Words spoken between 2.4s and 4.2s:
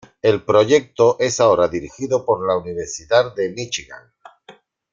la Universidad de Míchigan.